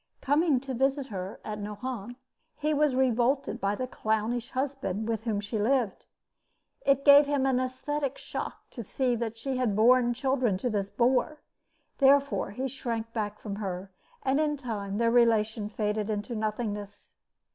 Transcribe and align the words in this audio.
Coming 0.19 0.59
to 0.61 0.73
visit 0.73 1.05
her 1.09 1.39
at 1.45 1.59
Nohant, 1.59 2.17
he 2.57 2.73
was 2.73 2.95
revolted 2.95 3.61
by 3.61 3.75
the 3.75 3.85
clownish 3.85 4.49
husband 4.49 5.07
with 5.07 5.25
whom 5.25 5.39
she 5.39 5.59
lived. 5.59 6.07
It 6.83 7.05
gave 7.05 7.27
him 7.27 7.45
an 7.45 7.59
esthetic 7.59 8.17
shock 8.17 8.67
to 8.71 8.81
see 8.81 9.15
that 9.17 9.37
she 9.37 9.57
had 9.57 9.75
borne 9.75 10.15
children 10.15 10.57
to 10.57 10.71
this 10.71 10.89
boor. 10.89 11.41
Therefore 11.99 12.49
he 12.49 12.67
shrank 12.67 13.13
back 13.13 13.37
from 13.39 13.57
her, 13.57 13.91
and 14.23 14.39
in 14.39 14.57
time 14.57 14.97
their 14.97 15.11
relation 15.11 15.69
faded 15.69 16.09
into 16.09 16.33
nothingness. 16.35 17.13